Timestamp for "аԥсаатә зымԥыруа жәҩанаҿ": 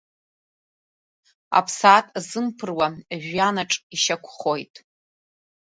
1.57-3.71